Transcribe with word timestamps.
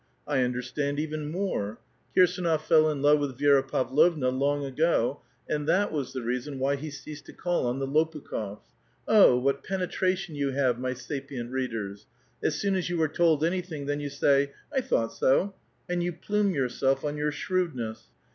I 0.27 0.39
understand 0.39 0.99
even 0.99 1.29
more; 1.29 1.77
Kii'8^i:jof 2.17 2.61
fell 2.63 2.89
in 2.89 3.03
love 3.03 3.19
with 3.19 3.37
Vi4ra 3.37 3.67
Pavlovna 3.69 4.29
long 4.29 4.65
ago, 4.65 5.21
and 5.47 5.67
that 5.67 5.91
^was 5.91 6.11
the 6.11 6.23
reason 6.23 6.57
why 6.57 6.75
he 6.75 6.89
ceased 6.89 7.25
to 7.27 7.33
call 7.33 7.67
on 7.67 7.77
the 7.77 7.85
Lopu 7.85 8.19
kh6fs^ 8.23 8.61
Oh, 9.07 9.37
what 9.37 9.63
penetration 9.63 10.33
you 10.33 10.53
have, 10.53 10.79
my 10.79 10.95
sapient 10.95 11.51
readers! 11.51 12.07
As 12.41 12.55
soon 12.59 12.73
as 12.75 12.89
you 12.89 12.99
are 12.99 13.07
told 13.07 13.43
anything, 13.45 13.85
then 13.85 13.99
you 13.99 14.09
say,'' 14.09 14.53
I 14.75 14.81
thought 14.81 15.13
so, 15.13 15.53
sl\k\ 15.87 16.01
you 16.03 16.13
plume 16.13 16.51
yourself 16.55 17.05
on 17.05 17.15
your 17.15 17.31
shrewdness. 17.31 18.05